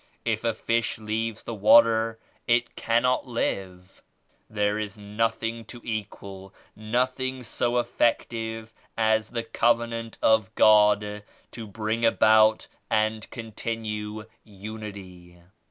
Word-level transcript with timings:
If 0.25 0.43
a 0.43 0.55
fish 0.55 0.97
leaves 0.97 1.43
the 1.43 1.53
water 1.53 2.17
it 2.47 2.75
cannot 2.75 3.27
live. 3.27 4.01
There 4.49 4.79
is 4.79 4.97
nothing 4.97 5.63
to 5.65 5.79
equal, 5.83 6.55
nothing 6.75 7.43
so 7.43 7.77
effective 7.77 8.73
as 8.97 9.29
the 9.29 9.43
Cov 9.43 9.77
enant 9.79 10.17
of 10.19 10.55
God 10.55 11.21
to 11.51 11.67
bring 11.67 12.03
about 12.03 12.65
and 12.89 13.29
continue 13.29 14.23
Unity. 14.43 15.37